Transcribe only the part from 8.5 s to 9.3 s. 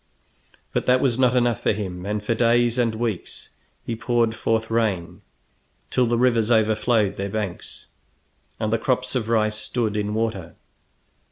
and the crops of